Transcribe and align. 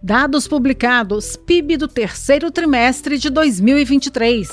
Dados 0.00 0.46
publicados: 0.46 1.34
PIB 1.34 1.76
do 1.76 1.88
terceiro 1.88 2.52
trimestre 2.52 3.18
de 3.18 3.28
2023. 3.28 4.48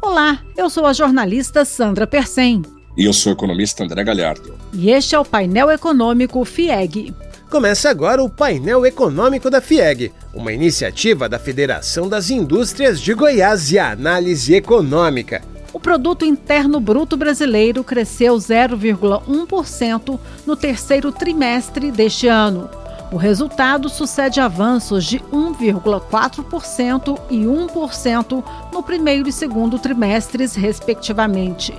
Olá, 0.00 0.40
eu 0.56 0.70
sou 0.70 0.86
a 0.86 0.92
jornalista 0.92 1.64
Sandra 1.64 2.06
Persen. 2.06 2.62
E 2.96 3.04
eu 3.04 3.12
sou 3.12 3.32
o 3.32 3.34
economista 3.34 3.82
André 3.82 4.04
Galhardo. 4.04 4.54
E 4.72 4.90
este 4.90 5.16
é 5.16 5.18
o 5.18 5.24
painel 5.24 5.72
econômico 5.72 6.44
FIEG. 6.44 7.12
Começa 7.50 7.90
agora 7.90 8.22
o 8.22 8.30
painel 8.30 8.86
econômico 8.86 9.50
da 9.50 9.60
FIEG, 9.60 10.12
uma 10.32 10.52
iniciativa 10.52 11.28
da 11.28 11.38
Federação 11.40 12.08
das 12.08 12.30
Indústrias 12.30 13.00
de 13.00 13.12
Goiás 13.12 13.72
e 13.72 13.78
Análise 13.78 14.54
Econômica. 14.54 15.42
O 15.74 15.80
produto 15.80 16.24
interno 16.24 16.78
bruto 16.78 17.16
brasileiro 17.16 17.82
cresceu 17.82 18.36
0,1% 18.36 20.20
no 20.46 20.54
terceiro 20.54 21.10
trimestre 21.10 21.90
deste 21.90 22.28
ano. 22.28 22.70
O 23.10 23.16
resultado 23.16 23.88
sucede 23.88 24.40
avanços 24.40 25.04
de 25.04 25.18
1,4% 25.18 27.18
e 27.28 27.38
1% 27.38 28.44
no 28.72 28.82
primeiro 28.84 29.28
e 29.28 29.32
segundo 29.32 29.76
trimestres, 29.76 30.54
respectivamente. 30.54 31.74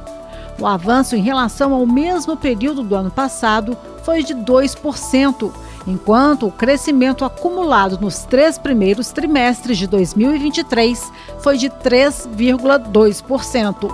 O 0.60 0.68
avanço 0.68 1.16
em 1.16 1.22
relação 1.22 1.74
ao 1.74 1.86
mesmo 1.86 2.36
período 2.36 2.84
do 2.84 2.96
ano 2.96 3.12
passado 3.12 3.78
foi 4.04 4.24
de 4.24 4.36
2%, 4.36 5.54
enquanto 5.88 6.48
o 6.48 6.52
crescimento 6.52 7.24
acumulado 7.24 8.00
nos 8.00 8.26
três 8.26 8.58
primeiros 8.58 9.12
trimestres 9.12 9.78
de 9.78 9.86
2023 9.88 11.12
foi 11.40 11.58
de 11.58 11.70
3,2%. 11.70 13.90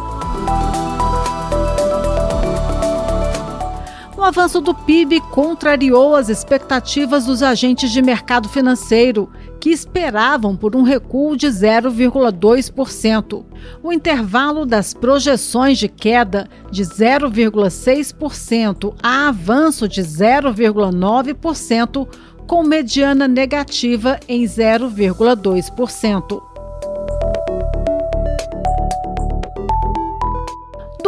O 4.15 4.23
avanço 4.23 4.61
do 4.61 4.75
PIB 4.75 5.19
contrariou 5.31 6.15
as 6.15 6.29
expectativas 6.29 7.25
dos 7.25 7.41
agentes 7.41 7.91
de 7.91 8.03
mercado 8.03 8.47
financeiro, 8.47 9.27
que 9.61 9.69
esperavam 9.69 10.57
por 10.57 10.75
um 10.75 10.81
recuo 10.81 11.37
de 11.37 11.47
0,2%. 11.47 13.45
O 13.83 13.93
intervalo 13.93 14.65
das 14.65 14.91
projeções 14.91 15.77
de 15.77 15.87
queda 15.87 16.49
de 16.71 16.81
0,6% 16.81 18.95
a 19.03 19.27
avanço 19.29 19.87
de 19.87 20.01
0,9%, 20.01 22.07
com 22.47 22.63
mediana 22.63 23.27
negativa 23.27 24.19
em 24.27 24.43
0,2%. 24.43 26.50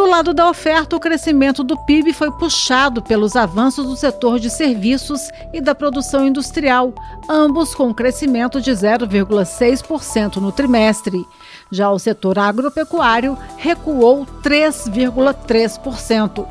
Do 0.04 0.10
lado 0.10 0.34
da 0.34 0.50
oferta, 0.50 0.94
o 0.94 1.00
crescimento 1.00 1.64
do 1.64 1.78
PIB 1.78 2.12
foi 2.12 2.30
puxado 2.30 3.00
pelos 3.00 3.36
avanços 3.36 3.86
do 3.86 3.96
setor 3.96 4.38
de 4.38 4.50
serviços 4.50 5.30
e 5.50 5.62
da 5.62 5.74
produção 5.74 6.26
industrial, 6.26 6.92
ambos 7.26 7.74
com 7.74 7.94
crescimento 7.94 8.60
de 8.60 8.70
0,6% 8.70 10.36
no 10.36 10.52
trimestre. 10.52 11.26
Já 11.70 11.90
o 11.90 11.98
setor 11.98 12.38
agropecuário 12.38 13.38
recuou 13.56 14.26
3,3%. 14.42 16.46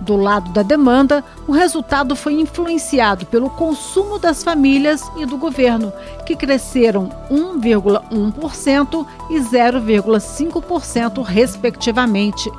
Do 0.00 0.16
lado 0.16 0.50
da 0.52 0.62
demanda, 0.62 1.22
o 1.46 1.52
resultado 1.52 2.16
foi 2.16 2.40
influenciado 2.40 3.26
pelo 3.26 3.50
consumo 3.50 4.18
das 4.18 4.42
famílias 4.42 5.02
e 5.18 5.26
do 5.26 5.36
governo, 5.36 5.92
que 6.24 6.34
cresceram 6.34 7.10
1,1% 7.30 9.06
e 9.28 9.38
0,5%, 9.38 11.22
respectivamente. 11.22 12.50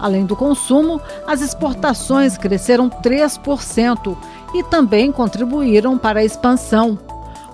Além 0.00 0.24
do 0.24 0.34
consumo, 0.34 1.00
as 1.26 1.42
exportações 1.42 2.38
cresceram 2.38 2.88
3% 2.88 4.16
e 4.54 4.62
também 4.64 5.12
contribuíram 5.12 5.98
para 5.98 6.20
a 6.20 6.24
expansão. 6.24 6.98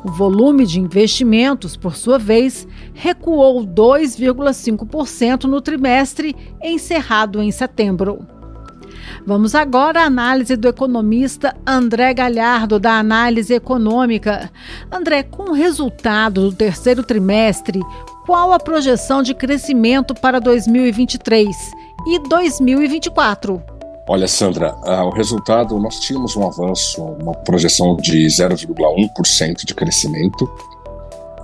O 0.04 0.10
volume 0.10 0.64
de 0.64 0.78
investimentos, 0.80 1.76
por 1.76 1.96
sua 1.96 2.18
vez, 2.18 2.66
recuou 2.94 3.66
2,5% 3.66 5.44
no 5.44 5.60
trimestre, 5.60 6.36
encerrado 6.62 7.42
em 7.42 7.50
setembro. 7.50 8.24
Vamos 9.26 9.56
agora 9.56 10.02
à 10.02 10.04
análise 10.04 10.56
do 10.56 10.68
economista 10.68 11.56
André 11.66 12.14
Galhardo, 12.14 12.78
da 12.78 12.92
Análise 12.92 13.52
Econômica. 13.52 14.48
André, 14.92 15.24
com 15.24 15.50
o 15.50 15.52
resultado 15.52 16.42
do 16.42 16.56
terceiro 16.56 17.02
trimestre, 17.02 17.80
qual 18.24 18.52
a 18.52 18.58
projeção 18.60 19.22
de 19.22 19.34
crescimento 19.34 20.14
para 20.14 20.40
2023? 20.40 21.56
E 22.06 22.18
2024. 22.18 23.62
Olha, 24.08 24.28
Sandra, 24.28 24.74
uh, 24.84 25.06
o 25.06 25.10
resultado, 25.10 25.78
nós 25.78 25.98
tínhamos 25.98 26.36
um 26.36 26.46
avanço, 26.46 27.02
uma 27.02 27.34
projeção 27.34 27.96
de 27.96 28.24
0,1% 28.26 29.64
de 29.64 29.74
crescimento 29.74 30.48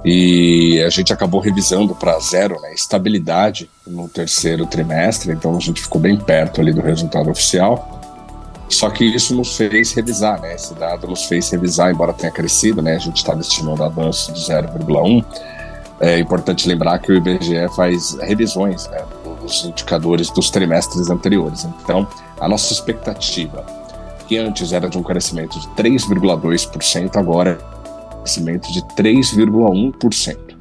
e 0.04 0.80
a 0.82 0.90
gente 0.90 1.12
acabou 1.12 1.40
revisando 1.40 1.94
para 1.94 2.18
zero, 2.18 2.60
né, 2.60 2.72
estabilidade 2.72 3.70
no 3.86 4.08
terceiro 4.08 4.66
trimestre, 4.66 5.32
então 5.32 5.56
a 5.56 5.60
gente 5.60 5.80
ficou 5.80 6.00
bem 6.00 6.16
perto 6.16 6.60
ali 6.60 6.72
do 6.72 6.80
resultado 6.80 7.30
oficial. 7.30 8.00
Só 8.68 8.88
que 8.88 9.04
isso 9.04 9.34
nos 9.34 9.56
fez 9.56 9.92
revisar, 9.92 10.40
né? 10.40 10.54
Esse 10.54 10.72
dado 10.72 11.06
nos 11.06 11.24
fez 11.24 11.50
revisar, 11.50 11.92
embora 11.92 12.12
tenha 12.12 12.32
crescido, 12.32 12.80
né? 12.80 12.96
A 12.96 12.98
gente 12.98 13.18
estava 13.18 13.40
estimando 13.40 13.84
avanço 13.84 14.32
de 14.32 14.40
0,1. 14.40 15.22
É 16.00 16.18
importante 16.18 16.66
lembrar 16.66 16.98
que 16.98 17.12
o 17.12 17.14
IBGE 17.14 17.68
faz 17.76 18.14
revisões, 18.14 18.88
né? 18.88 19.04
Os 19.52 19.64
indicadores 19.64 20.30
dos 20.30 20.50
trimestres 20.50 21.10
anteriores. 21.10 21.64
Então, 21.82 22.06
a 22.40 22.48
nossa 22.48 22.72
expectativa, 22.72 23.64
que 24.26 24.38
antes 24.38 24.72
era 24.72 24.88
de 24.88 24.98
um 24.98 25.02
crescimento 25.02 25.58
de 25.60 25.68
3,2%, 25.68 27.16
agora 27.16 27.58
é 27.60 28.16
um 28.16 28.20
crescimento 28.20 28.72
de 28.72 28.80
3,1%. 28.96 30.52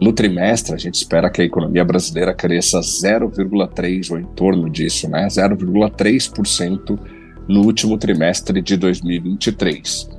No 0.00 0.12
trimestre, 0.12 0.74
a 0.74 0.76
gente 0.76 0.96
espera 0.96 1.30
que 1.30 1.40
a 1.40 1.44
economia 1.44 1.84
brasileira 1.84 2.34
cresça 2.34 2.80
0,3% 2.80 4.10
ou 4.10 4.18
em 4.18 4.24
torno 4.24 4.68
disso, 4.68 5.08
né? 5.08 5.26
0,3% 5.28 6.98
no 7.46 7.62
último 7.62 7.96
trimestre 7.96 8.60
de 8.60 8.76
2023. 8.76 10.10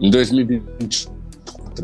Em 0.00 0.10
2024 0.10 1.14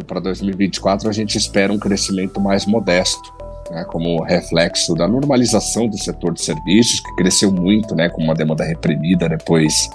para 0.06 0.20
2024, 0.20 1.08
a 1.08 1.12
gente 1.12 1.36
espera 1.36 1.72
um 1.72 1.78
crescimento 1.78 2.40
mais 2.40 2.64
modesto, 2.64 3.32
né, 3.70 3.84
como 3.84 4.22
reflexo 4.22 4.94
da 4.94 5.06
normalização 5.06 5.86
do 5.88 5.96
setor 5.96 6.34
de 6.34 6.42
serviços, 6.42 7.00
que 7.00 7.14
cresceu 7.16 7.52
muito, 7.52 7.94
né, 7.94 8.08
com 8.08 8.22
uma 8.22 8.34
demanda 8.34 8.64
reprimida 8.64 9.28
depois 9.28 9.88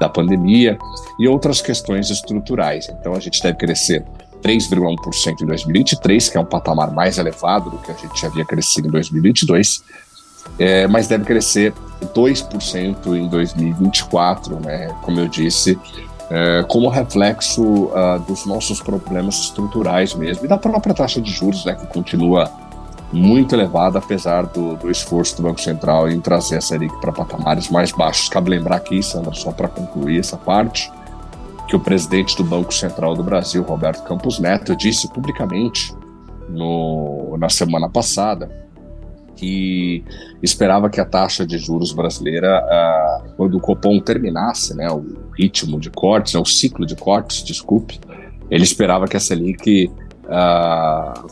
da 0.00 0.08
pandemia, 0.08 0.78
e 1.18 1.28
outras 1.28 1.60
questões 1.60 2.10
estruturais. 2.10 2.88
Então, 2.88 3.14
a 3.14 3.20
gente 3.20 3.42
deve 3.42 3.58
crescer 3.58 4.04
3,1% 4.42 5.42
em 5.42 5.46
2023, 5.46 6.28
que 6.28 6.38
é 6.38 6.40
um 6.40 6.44
patamar 6.44 6.92
mais 6.92 7.18
elevado 7.18 7.70
do 7.70 7.78
que 7.78 7.90
a 7.90 7.94
gente 7.94 8.24
havia 8.24 8.44
crescido 8.44 8.88
em 8.88 8.90
2022, 8.90 9.82
é, 10.58 10.86
mas 10.86 11.08
deve 11.08 11.24
crescer 11.24 11.74
2% 12.14 13.16
em 13.16 13.28
2024, 13.28 14.60
né, 14.60 14.94
como 15.02 15.20
eu 15.20 15.28
disse, 15.28 15.78
é, 16.30 16.64
como 16.68 16.88
reflexo 16.88 17.62
uh, 17.62 18.18
dos 18.26 18.44
nossos 18.44 18.80
problemas 18.80 19.36
estruturais 19.36 20.14
mesmo, 20.14 20.44
e 20.44 20.48
da 20.48 20.58
própria 20.58 20.94
taxa 20.94 21.20
de 21.20 21.30
juros, 21.30 21.64
né, 21.64 21.74
que 21.74 21.86
continua 21.86 22.50
muito 23.12 23.54
elevada, 23.54 23.98
apesar 23.98 24.46
do, 24.46 24.76
do 24.76 24.90
esforço 24.90 25.36
do 25.36 25.42
Banco 25.42 25.60
Central 25.60 26.10
em 26.10 26.20
trazer 26.20 26.58
a 26.58 26.60
Selic 26.60 26.94
para 27.00 27.12
patamares 27.12 27.70
mais 27.70 27.90
baixos. 27.90 28.28
Cabe 28.28 28.50
lembrar 28.50 28.76
aqui, 28.76 29.02
Sandra, 29.02 29.32
só 29.34 29.50
para 29.50 29.68
concluir 29.68 30.18
essa 30.18 30.36
parte, 30.36 30.90
que 31.66 31.74
o 31.74 31.80
presidente 31.80 32.36
do 32.36 32.44
Banco 32.44 32.72
Central 32.72 33.14
do 33.14 33.22
Brasil, 33.22 33.62
Roberto 33.62 34.02
Campos 34.04 34.38
Neto, 34.38 34.76
disse 34.76 35.08
publicamente 35.08 35.94
no, 36.48 37.36
na 37.38 37.48
semana 37.48 37.88
passada 37.88 38.68
que 39.36 40.04
esperava 40.42 40.90
que 40.90 41.00
a 41.00 41.04
taxa 41.04 41.46
de 41.46 41.58
juros 41.58 41.92
brasileira, 41.92 42.60
uh, 42.60 43.30
quando 43.36 43.56
o 43.56 43.60
Copom 43.60 44.00
terminasse 44.00 44.74
né, 44.74 44.90
o 44.90 45.30
ritmo 45.38 45.78
de 45.78 45.90
cortes, 45.90 46.34
né, 46.34 46.40
o 46.40 46.44
ciclo 46.44 46.84
de 46.84 46.96
cortes, 46.96 47.44
desculpe, 47.44 48.00
ele 48.50 48.64
esperava 48.64 49.06
que 49.06 49.16
a 49.16 49.20
Selic 49.20 49.92
uh, 50.24 51.28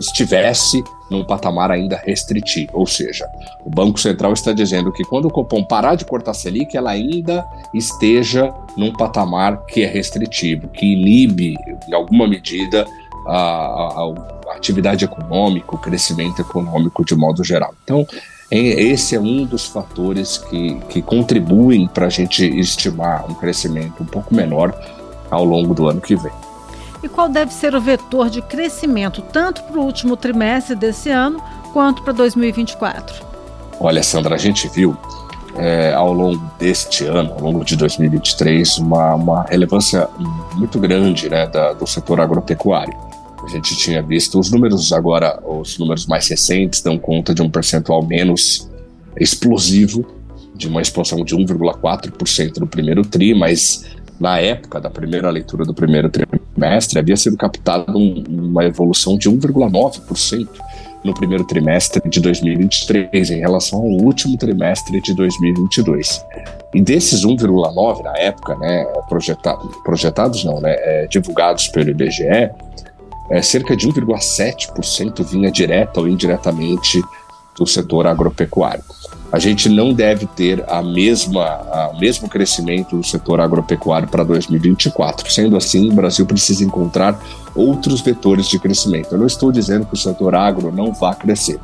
estivesse 0.00 0.82
num 1.10 1.24
patamar 1.24 1.70
ainda 1.70 2.00
restritivo. 2.04 2.70
Ou 2.72 2.86
seja, 2.86 3.28
o 3.64 3.70
Banco 3.70 4.00
Central 4.00 4.32
está 4.32 4.52
dizendo 4.52 4.92
que 4.92 5.04
quando 5.04 5.26
o 5.26 5.30
Copom 5.30 5.62
parar 5.62 5.94
de 5.94 6.04
cortar 6.04 6.34
Selic, 6.34 6.76
ela 6.76 6.90
ainda 6.90 7.44
esteja 7.74 8.52
num 8.76 8.92
patamar 8.92 9.66
que 9.66 9.82
é 9.82 9.86
restritivo, 9.86 10.68
que 10.68 10.86
inibe, 10.86 11.56
em 11.88 11.94
alguma 11.94 12.26
medida, 12.26 12.86
a, 13.26 13.36
a, 13.36 14.14
a 14.48 14.56
atividade 14.56 15.04
econômica, 15.04 15.74
o 15.74 15.78
crescimento 15.78 16.40
econômico 16.40 17.04
de 17.04 17.14
modo 17.14 17.44
geral. 17.44 17.74
Então, 17.84 18.06
esse 18.50 19.14
é 19.14 19.20
um 19.20 19.44
dos 19.44 19.66
fatores 19.66 20.38
que, 20.38 20.74
que 20.88 21.02
contribuem 21.02 21.86
para 21.86 22.06
a 22.06 22.10
gente 22.10 22.44
estimar 22.58 23.30
um 23.30 23.34
crescimento 23.34 24.02
um 24.02 24.06
pouco 24.06 24.34
menor 24.34 24.74
ao 25.30 25.44
longo 25.44 25.72
do 25.72 25.88
ano 25.88 26.00
que 26.00 26.16
vem 26.16 26.32
e 27.02 27.08
qual 27.08 27.28
deve 27.28 27.52
ser 27.52 27.74
o 27.74 27.80
vetor 27.80 28.28
de 28.28 28.42
crescimento 28.42 29.22
tanto 29.22 29.62
para 29.64 29.78
o 29.78 29.84
último 29.84 30.16
trimestre 30.16 30.74
desse 30.74 31.10
ano 31.10 31.42
quanto 31.72 32.02
para 32.02 32.12
2024? 32.12 33.24
Olha, 33.78 34.02
Sandra, 34.02 34.34
a 34.34 34.38
gente 34.38 34.68
viu 34.68 34.96
é, 35.56 35.92
ao 35.92 36.12
longo 36.12 36.42
deste 36.58 37.04
ano, 37.04 37.32
ao 37.32 37.40
longo 37.40 37.64
de 37.64 37.76
2023, 37.76 38.78
uma, 38.78 39.14
uma 39.14 39.42
relevância 39.44 40.08
muito 40.54 40.78
grande 40.78 41.28
né, 41.28 41.46
da, 41.46 41.72
do 41.72 41.86
setor 41.86 42.20
agropecuário. 42.20 42.94
A 43.42 43.48
gente 43.48 43.74
tinha 43.76 44.02
visto 44.02 44.38
os 44.38 44.50
números 44.50 44.92
agora, 44.92 45.40
os 45.44 45.78
números 45.78 46.06
mais 46.06 46.28
recentes 46.28 46.82
dão 46.82 46.98
conta 46.98 47.34
de 47.34 47.40
um 47.40 47.48
percentual 47.48 48.04
menos 48.04 48.68
explosivo, 49.18 50.06
de 50.54 50.68
uma 50.68 50.82
expansão 50.82 51.24
de 51.24 51.34
1,4% 51.34 52.58
no 52.58 52.66
primeiro 52.66 53.02
TRI, 53.02 53.34
mas 53.34 53.86
na 54.20 54.38
época 54.38 54.78
da 54.78 54.90
primeira 54.90 55.30
leitura 55.30 55.64
do 55.64 55.72
primeiro 55.72 56.10
trimestre 56.10 56.49
havia 56.98 57.16
sido 57.16 57.36
captado 57.36 57.96
um, 57.96 58.24
uma 58.28 58.64
evolução 58.64 59.16
de 59.16 59.30
1,9% 59.30 60.48
no 61.02 61.14
primeiro 61.14 61.44
trimestre 61.44 62.06
de 62.08 62.20
2023 62.20 63.30
em 63.30 63.38
relação 63.38 63.78
ao 63.78 63.86
último 63.86 64.36
trimestre 64.36 65.00
de 65.00 65.14
2022. 65.14 66.24
E 66.74 66.80
desses 66.80 67.24
1,9 67.24 68.02
na 68.02 68.16
época, 68.18 68.56
né, 68.56 68.84
projetados, 69.08 69.76
projetados 69.82 70.44
não, 70.44 70.60
né, 70.60 70.74
é, 70.78 71.06
divulgados 71.06 71.68
pelo 71.68 71.90
IBGE, 71.90 72.50
é, 73.30 73.42
cerca 73.42 73.76
de 73.76 73.88
1,7% 73.88 75.24
vinha 75.24 75.50
direta 75.50 76.00
ou 76.00 76.08
indiretamente 76.08 77.00
do 77.56 77.66
setor 77.66 78.06
agropecuário. 78.06 78.82
A 79.32 79.38
gente 79.38 79.68
não 79.68 79.92
deve 79.92 80.26
ter 80.26 80.64
a 80.68 80.82
mesma, 80.82 81.90
o 81.94 82.00
mesmo 82.00 82.28
crescimento 82.28 82.96
do 82.96 83.04
setor 83.06 83.40
agropecuário 83.40 84.08
para 84.08 84.24
2024. 84.24 85.30
Sendo 85.30 85.56
assim, 85.56 85.90
o 85.90 85.94
Brasil 85.94 86.26
precisa 86.26 86.64
encontrar 86.64 87.20
outros 87.54 88.00
vetores 88.00 88.48
de 88.48 88.58
crescimento. 88.58 89.12
Eu 89.12 89.18
não 89.18 89.26
estou 89.26 89.52
dizendo 89.52 89.86
que 89.86 89.94
o 89.94 89.96
setor 89.96 90.34
agro 90.34 90.72
não 90.72 90.92
vá 90.92 91.14
crescer. 91.14 91.60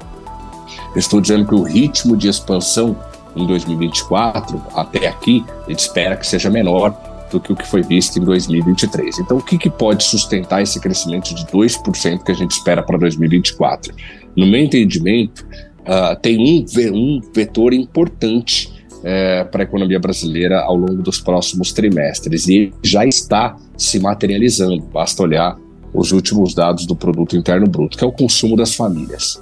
Eu 0.95 0.99
estou 0.99 1.21
dizendo 1.21 1.47
que 1.47 1.55
o 1.55 1.63
ritmo 1.63 2.17
de 2.17 2.29
expansão 2.29 2.97
em 3.35 3.47
2024, 3.47 4.63
até 4.75 5.09
aqui, 5.09 5.45
a 5.67 5.71
gente 5.71 5.81
espera 5.81 6.17
que 6.17 6.27
seja 6.27 6.49
menor 6.49 6.97
do 7.31 7.41
que 7.41 7.53
o 7.53 7.57
que 7.57 7.67
foi 7.67 7.83
visto 7.83 8.19
em 8.19 8.23
2023. 8.23 9.19
Então, 9.19 9.37
o 9.37 9.43
que, 9.43 9.59
que 9.59 9.69
pode 9.69 10.05
sustentar 10.05 10.63
esse 10.63 10.81
crescimento 10.81 11.35
de 11.35 11.45
2% 11.47 12.23
que 12.23 12.33
a 12.33 12.35
gente 12.35 12.53
espera 12.53 12.83
para 12.83 12.97
2024? 12.97 13.93
No 14.37 14.47
meu 14.47 14.61
entendimento, 14.61 15.47
uh, 15.87 16.21
tem 16.21 16.39
um, 16.39 16.65
um 16.93 17.21
vetor 17.35 17.73
importante 17.73 18.77
é, 19.05 19.45
para 19.45 19.63
a 19.63 19.65
economia 19.65 20.01
brasileira 20.01 20.61
ao 20.61 20.77
longo 20.77 21.03
dos 21.03 21.21
próximos 21.21 21.73
trimestres 21.73 22.49
e 22.49 22.73
já 22.83 23.07
está 23.07 23.57
se 23.77 24.01
materializando. 24.01 24.83
Basta 24.83 25.23
olhar 25.23 25.57
os 25.95 26.11
últimos 26.13 26.55
dados 26.55 26.87
do 26.87 26.97
Produto 26.97 27.37
Interno 27.37 27.69
Bruto, 27.69 27.97
que 27.97 28.05
é 28.05 28.07
o 28.07 28.13
consumo 28.13 28.57
das 28.57 28.75
famílias. 28.75 29.41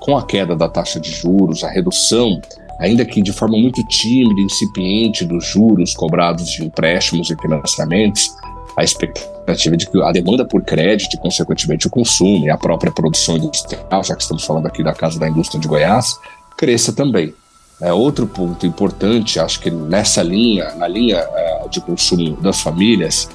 Com 0.00 0.18
a 0.18 0.26
queda 0.26 0.56
da 0.56 0.68
taxa 0.68 0.98
de 0.98 1.10
juros, 1.12 1.62
a 1.62 1.70
redução, 1.70 2.40
ainda 2.80 3.04
que 3.04 3.22
de 3.22 3.32
forma 3.32 3.56
muito 3.56 3.86
tímida 3.86 4.40
e 4.40 4.44
incipiente, 4.44 5.24
dos 5.24 5.46
juros 5.46 5.94
cobrados 5.94 6.50
de 6.50 6.64
empréstimos 6.64 7.30
e 7.30 7.36
financiamentos, 7.40 8.34
a 8.76 8.82
expectativa 8.82 9.76
de 9.76 9.88
que 9.88 10.02
a 10.02 10.12
demanda 10.12 10.44
por 10.44 10.62
crédito 10.62 11.14
e, 11.14 11.18
consequentemente, 11.18 11.86
o 11.86 11.90
consumo 11.90 12.46
e 12.46 12.50
a 12.50 12.56
própria 12.56 12.92
produção 12.92 13.36
industrial, 13.36 14.02
já 14.02 14.14
que 14.14 14.22
estamos 14.22 14.44
falando 14.44 14.66
aqui 14.66 14.82
da 14.82 14.92
Casa 14.92 15.18
da 15.18 15.28
Indústria 15.28 15.60
de 15.60 15.68
Goiás, 15.68 16.18
cresça 16.56 16.92
também. 16.92 17.34
É, 17.80 17.92
outro 17.92 18.26
ponto 18.26 18.66
importante, 18.66 19.40
acho 19.40 19.60
que 19.60 19.70
nessa 19.70 20.22
linha, 20.22 20.74
na 20.74 20.86
linha 20.86 21.18
é, 21.18 21.68
de 21.68 21.80
consumo 21.80 22.36
das 22.40 22.60
famílias, 22.60 23.28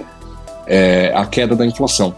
é 0.66 1.12
a 1.16 1.26
queda 1.26 1.56
da 1.56 1.66
inflação. 1.66 2.16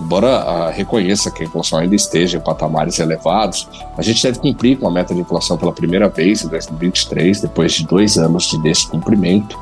Embora 0.00 0.38
a, 0.38 0.70
reconheça 0.70 1.30
que 1.30 1.42
a 1.42 1.46
inflação 1.46 1.78
ainda 1.78 1.94
esteja 1.94 2.36
em 2.36 2.40
patamares 2.40 2.98
elevados, 2.98 3.68
a 3.96 4.02
gente 4.02 4.22
deve 4.22 4.38
cumprir 4.38 4.78
com 4.78 4.88
a 4.88 4.90
meta 4.90 5.14
de 5.14 5.20
inflação 5.20 5.56
pela 5.56 5.72
primeira 5.72 6.08
vez 6.08 6.42
em 6.44 6.48
2023, 6.48 7.40
depois 7.40 7.72
de 7.72 7.86
dois 7.86 8.18
anos 8.18 8.50
de 8.50 8.60
descumprimento. 8.62 9.58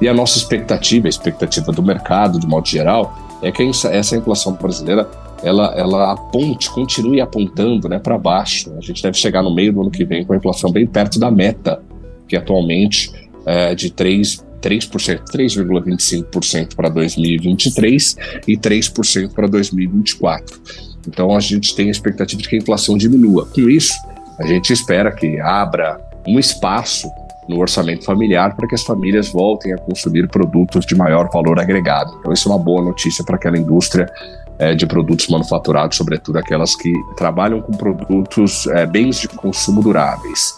E 0.00 0.08
a 0.08 0.14
nossa 0.14 0.36
expectativa, 0.38 1.06
a 1.06 1.10
expectativa 1.10 1.72
do 1.72 1.82
mercado, 1.82 2.38
de 2.38 2.46
modo 2.46 2.68
geral, 2.68 3.16
é 3.42 3.50
que 3.50 3.62
essa 3.62 4.16
inflação 4.16 4.52
brasileira 4.54 5.08
ela, 5.42 5.74
ela 5.76 6.12
aponte, 6.12 6.70
continue 6.70 7.20
apontando 7.20 7.88
né, 7.88 7.98
para 7.98 8.18
baixo. 8.18 8.72
A 8.76 8.80
gente 8.80 9.02
deve 9.02 9.16
chegar 9.16 9.42
no 9.42 9.54
meio 9.54 9.72
do 9.72 9.82
ano 9.82 9.90
que 9.90 10.04
vem 10.04 10.24
com 10.24 10.32
a 10.32 10.36
inflação 10.36 10.70
bem 10.70 10.86
perto 10.86 11.18
da 11.18 11.30
meta, 11.30 11.82
que 12.26 12.36
atualmente 12.36 13.12
é 13.44 13.74
de 13.74 13.90
3, 13.90 14.44
3%, 14.60 15.22
3,25% 15.32 16.74
para 16.74 16.88
2023 16.88 18.16
e 18.48 18.56
3% 18.56 19.32
para 19.32 19.46
2024. 19.46 20.60
Então 21.06 21.36
a 21.36 21.40
gente 21.40 21.74
tem 21.74 21.88
a 21.88 21.90
expectativa 21.90 22.42
de 22.42 22.48
que 22.48 22.56
a 22.56 22.58
inflação 22.58 22.96
diminua. 22.96 23.46
Com 23.46 23.68
isso, 23.68 23.94
a 24.38 24.46
gente 24.46 24.72
espera 24.72 25.12
que 25.12 25.38
abra 25.40 26.00
um 26.26 26.38
espaço 26.38 27.08
no 27.48 27.60
orçamento 27.60 28.04
familiar 28.04 28.54
para 28.56 28.66
que 28.66 28.74
as 28.74 28.82
famílias 28.82 29.28
voltem 29.28 29.72
a 29.72 29.78
consumir 29.78 30.28
produtos 30.28 30.84
de 30.84 30.94
maior 30.94 31.28
valor 31.32 31.58
agregado. 31.58 32.16
Então, 32.18 32.32
isso 32.32 32.48
é 32.48 32.52
uma 32.52 32.58
boa 32.58 32.82
notícia 32.82 33.24
para 33.24 33.36
aquela 33.36 33.56
indústria 33.56 34.10
é, 34.58 34.74
de 34.74 34.86
produtos 34.86 35.28
manufaturados, 35.28 35.96
sobretudo 35.96 36.38
aquelas 36.38 36.74
que 36.74 36.92
trabalham 37.16 37.60
com 37.60 37.72
produtos, 37.72 38.66
é, 38.68 38.86
bens 38.86 39.20
de 39.20 39.28
consumo 39.28 39.82
duráveis. 39.82 40.56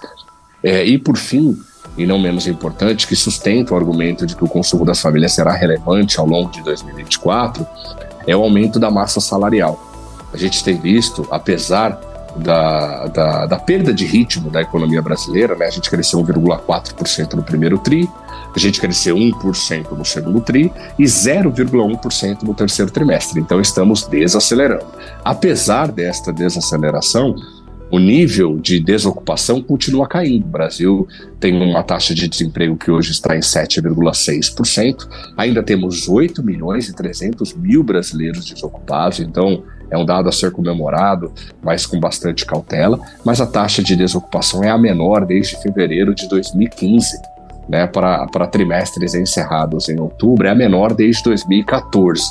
É, 0.62 0.84
e, 0.84 0.98
por 0.98 1.16
fim, 1.16 1.56
e 1.96 2.06
não 2.06 2.18
menos 2.18 2.46
importante, 2.46 3.06
que 3.06 3.16
sustenta 3.16 3.74
o 3.74 3.76
argumento 3.76 4.24
de 4.24 4.36
que 4.36 4.44
o 4.44 4.48
consumo 4.48 4.84
das 4.84 5.00
famílias 5.00 5.32
será 5.32 5.52
relevante 5.52 6.18
ao 6.18 6.26
longo 6.26 6.50
de 6.50 6.62
2024, 6.62 7.66
é 8.26 8.36
o 8.36 8.42
aumento 8.42 8.78
da 8.78 8.90
massa 8.90 9.20
salarial. 9.20 9.84
A 10.32 10.36
gente 10.36 10.62
tem 10.62 10.76
visto, 10.76 11.26
apesar 11.30 11.98
da, 12.38 13.06
da, 13.06 13.46
da, 13.46 13.58
perda 13.58 13.92
de 13.92 14.04
ritmo 14.04 14.50
da 14.50 14.60
economia 14.60 15.02
brasileira, 15.02 15.54
né? 15.54 15.66
A 15.66 15.70
gente 15.70 15.90
cresceu 15.90 16.20
1,4% 16.20 17.34
no 17.34 17.42
primeiro 17.42 17.78
TRI, 17.78 18.08
a 18.54 18.58
gente 18.58 18.80
cresceu 18.80 19.16
1% 19.16 19.92
no 19.92 20.04
segundo 20.04 20.40
TRI 20.40 20.72
e 20.98 21.04
0,1% 21.04 22.42
no 22.42 22.54
terceiro 22.54 22.90
trimestre. 22.90 23.40
Então 23.40 23.60
estamos 23.60 24.06
desacelerando. 24.06 24.86
Apesar 25.24 25.92
desta 25.92 26.32
desaceleração, 26.32 27.34
o 27.90 27.98
nível 27.98 28.58
de 28.58 28.80
desocupação 28.80 29.62
continua 29.62 30.06
caindo. 30.06 30.44
O 30.44 30.50
Brasil 30.50 31.08
tem 31.40 31.54
uma 31.54 31.82
taxa 31.82 32.14
de 32.14 32.28
desemprego 32.28 32.76
que 32.76 32.90
hoje 32.90 33.12
está 33.12 33.36
em 33.36 33.40
7,6%. 33.40 35.08
Ainda 35.36 35.62
temos 35.62 36.08
8 36.08 36.42
milhões 36.42 36.88
e 36.88 36.94
300 36.94 37.54
mil 37.54 37.82
brasileiros 37.82 38.44
desocupados, 38.44 39.20
então 39.20 39.62
é 39.90 39.96
um 39.96 40.04
dado 40.04 40.28
a 40.28 40.32
ser 40.32 40.50
comemorado, 40.50 41.32
mas 41.62 41.86
com 41.86 41.98
bastante 41.98 42.44
cautela. 42.44 43.00
Mas 43.24 43.40
a 43.40 43.46
taxa 43.46 43.82
de 43.82 43.96
desocupação 43.96 44.62
é 44.62 44.70
a 44.70 44.78
menor 44.78 45.24
desde 45.24 45.60
fevereiro 45.60 46.14
de 46.14 46.28
2015. 46.28 47.20
Né, 47.68 47.86
para, 47.86 48.26
para 48.28 48.46
trimestres 48.46 49.14
encerrados 49.14 49.90
em 49.90 50.00
outubro, 50.00 50.46
é 50.46 50.50
a 50.50 50.54
menor 50.54 50.94
desde 50.94 51.22
2014. 51.24 52.22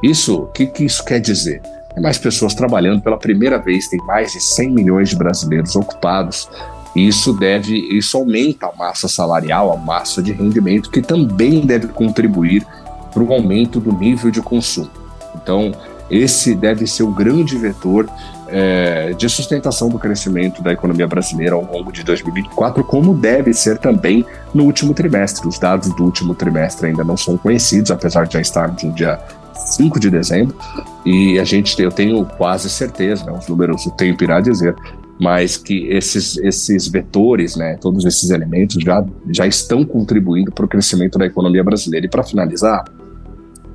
Isso, 0.00 0.42
o 0.42 0.46
que, 0.46 0.66
que 0.66 0.84
isso 0.84 1.04
quer 1.04 1.18
dizer? 1.18 1.60
É 1.96 2.00
mais 2.00 2.16
pessoas 2.16 2.54
trabalhando 2.54 3.02
pela 3.02 3.18
primeira 3.18 3.58
vez, 3.58 3.88
tem 3.88 3.98
mais 4.06 4.30
de 4.30 4.40
100 4.40 4.70
milhões 4.70 5.08
de 5.08 5.16
brasileiros 5.16 5.74
ocupados. 5.74 6.48
Isso 6.94 7.32
deve, 7.32 7.76
isso 7.96 8.16
aumenta 8.16 8.66
a 8.66 8.76
massa 8.76 9.08
salarial, 9.08 9.72
a 9.72 9.76
massa 9.76 10.22
de 10.22 10.30
rendimento, 10.30 10.90
que 10.90 11.02
também 11.02 11.66
deve 11.66 11.88
contribuir 11.88 12.64
para 13.12 13.22
o 13.22 13.32
aumento 13.32 13.80
do 13.80 13.92
nível 13.92 14.30
de 14.30 14.40
consumo. 14.40 14.90
Então, 15.34 15.72
esse 16.10 16.54
deve 16.54 16.86
ser 16.86 17.02
o 17.02 17.10
grande 17.10 17.56
vetor 17.56 18.08
é, 18.48 19.12
de 19.12 19.28
sustentação 19.28 19.88
do 19.88 19.98
crescimento 19.98 20.62
da 20.62 20.72
economia 20.72 21.06
brasileira 21.06 21.54
ao 21.54 21.64
longo 21.64 21.92
de 21.92 22.02
2024, 22.02 22.82
como 22.84 23.14
deve 23.14 23.52
ser 23.52 23.78
também 23.78 24.24
no 24.54 24.64
último 24.64 24.94
trimestre. 24.94 25.46
Os 25.46 25.58
dados 25.58 25.94
do 25.94 26.04
último 26.04 26.34
trimestre 26.34 26.88
ainda 26.88 27.04
não 27.04 27.16
são 27.16 27.36
conhecidos, 27.36 27.90
apesar 27.90 28.26
de 28.26 28.34
já 28.34 28.40
estarmos 28.40 28.82
no 28.82 28.92
dia 28.92 29.18
5 29.54 30.00
de 30.00 30.10
dezembro, 30.10 30.56
e 31.04 31.38
a 31.38 31.44
gente, 31.44 31.80
eu 31.82 31.90
tenho 31.90 32.24
quase 32.24 32.70
certeza, 32.70 33.24
né, 33.24 33.32
os 33.32 33.46
números 33.48 33.84
o 33.86 33.90
tempo 33.90 34.24
irá 34.24 34.40
dizer, 34.40 34.74
mas 35.20 35.56
que 35.56 35.86
esses, 35.88 36.36
esses 36.38 36.88
vetores, 36.88 37.56
né, 37.56 37.76
todos 37.80 38.04
esses 38.04 38.30
elementos 38.30 38.82
já, 38.82 39.04
já 39.30 39.46
estão 39.46 39.84
contribuindo 39.84 40.52
para 40.52 40.64
o 40.64 40.68
crescimento 40.68 41.18
da 41.18 41.26
economia 41.26 41.64
brasileira. 41.64 42.06
E 42.06 42.08
para 42.08 42.22
finalizar, 42.22 42.84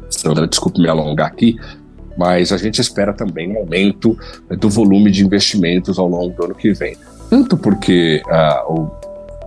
Sandra, 0.09 0.47
desculpe 0.47 0.79
me 0.79 0.87
alongar 0.87 1.27
aqui, 1.27 1.57
mas 2.17 2.51
a 2.51 2.57
gente 2.57 2.79
espera 2.79 3.13
também 3.13 3.51
um 3.51 3.59
aumento 3.59 4.17
do 4.49 4.69
volume 4.69 5.11
de 5.11 5.25
investimentos 5.25 5.97
ao 5.97 6.07
longo 6.07 6.35
do 6.35 6.45
ano 6.45 6.55
que 6.55 6.73
vem. 6.73 6.95
Tanto 7.29 7.57
porque 7.57 8.21
uh, 8.27 8.91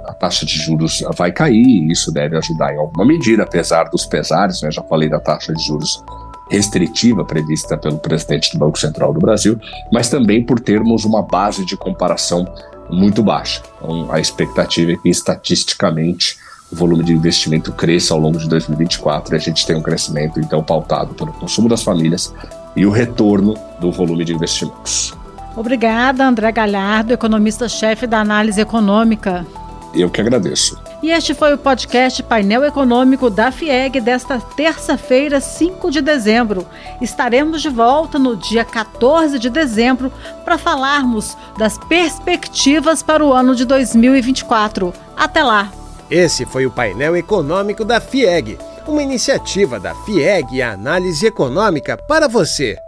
a 0.07 0.13
taxa 0.15 0.47
de 0.47 0.59
juros 0.59 1.05
vai 1.17 1.33
cair, 1.33 1.65
e 1.65 1.93
isso 1.93 2.13
deve 2.13 2.37
ajudar 2.37 2.75
em 2.75 2.79
alguma 2.79 3.05
medida, 3.05 3.43
apesar 3.43 3.85
dos 3.85 4.07
pesares, 4.07 4.63
né? 4.63 4.71
já 4.71 4.83
falei 4.83 5.09
da 5.09 5.21
taxa 5.21 5.53
de 5.53 5.63
juros 5.63 6.03
restritiva 6.51 7.25
prevista 7.25 7.77
pelo 7.77 7.99
presidente 7.99 8.53
do 8.53 8.59
Banco 8.59 8.79
Central 8.79 9.13
do 9.13 9.21
Brasil, 9.21 9.59
mas 9.93 10.09
também 10.09 10.45
por 10.45 10.61
termos 10.61 11.05
uma 11.05 11.23
base 11.23 11.65
de 11.65 11.77
comparação 11.77 12.47
muito 12.89 13.23
baixa. 13.23 13.63
Então, 13.77 14.11
a 14.13 14.21
expectativa 14.21 14.93
é 14.93 14.97
que 14.97 15.09
estatisticamente 15.09 16.39
o 16.71 16.77
volume 16.77 17.05
de 17.05 17.13
investimento 17.13 17.73
cresça 17.73 18.15
ao 18.15 18.21
longo 18.21 18.39
de 18.39 18.49
2024 18.49 19.35
e 19.35 19.37
a 19.37 19.41
gente 19.41 19.67
tem 19.67 19.77
um 19.77 19.83
crescimento 19.83 20.41
então 20.41 20.63
pautado 20.63 21.15
pelo 21.15 21.33
consumo 21.33 21.69
das 21.69 21.83
famílias 21.83 22.35
e 22.75 22.85
o 22.85 22.91
retorno 22.91 23.55
do 23.81 23.91
volume 23.91 24.25
de 24.25 24.35
investimentos. 24.35 25.15
Obrigada, 25.57 26.27
André 26.27 26.53
Galhardo, 26.53 27.13
economista-chefe 27.13 28.07
da 28.07 28.21
análise 28.21 28.61
econômica. 28.61 29.47
Eu 29.95 30.11
que 30.11 30.21
agradeço. 30.21 30.79
E 31.03 31.11
este 31.11 31.33
foi 31.33 31.55
o 31.55 31.59
podcast 31.59 32.23
Painel 32.23 32.65
Econômico 32.65 33.31
da 33.31 33.51
FIEG 33.51 34.01
desta 34.01 34.39
terça-feira, 34.39 35.41
5 35.41 35.91
de 35.91 36.03
dezembro. 36.03 36.67
Estaremos 37.01 37.63
de 37.63 37.71
volta 37.71 38.19
no 38.19 38.37
dia 38.37 38.65
14 38.65 39.39
de 39.39 39.49
dezembro 39.49 40.13
para 40.45 40.59
falarmos 40.59 41.37
das 41.57 41.79
perspectivas 41.79 43.03
para 43.03 43.25
o 43.25 43.33
ano 43.33 43.55
de 43.55 43.65
2024. 43.65 44.93
Até 45.17 45.43
lá! 45.43 45.71
Esse 46.11 46.47
foi 46.47 46.67
o 46.67 46.71
painel 46.71 47.17
econômico 47.17 47.85
da 47.85 48.01
FIEG, 48.01 48.59
uma 48.87 49.03
iniciativa 49.03 49.81
da 49.81 49.95
FIEG 49.95 50.57
e 50.57 50.63
Análise 50.63 51.27
Econômica 51.27 51.97
para 51.97 52.29
você. 52.29 52.79